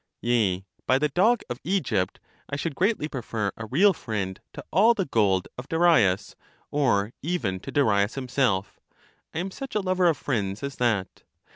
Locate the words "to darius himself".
7.59-8.79